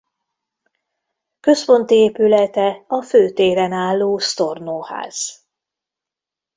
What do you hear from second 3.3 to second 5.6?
téren álló Storno-ház.